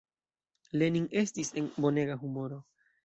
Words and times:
Lenin 0.81 1.05
estis 1.23 1.53
en 1.63 1.69
bonega 1.87 2.17
humoro. 2.23 2.59